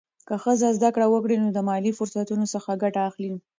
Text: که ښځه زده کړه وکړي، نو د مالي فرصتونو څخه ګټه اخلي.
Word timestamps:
که 0.27 0.35
ښځه 0.43 0.67
زده 0.77 0.89
کړه 0.95 1.07
وکړي، 1.09 1.35
نو 1.43 1.47
د 1.53 1.59
مالي 1.67 1.91
فرصتونو 1.97 2.45
څخه 2.53 2.79
ګټه 2.83 3.01
اخلي. 3.09 3.33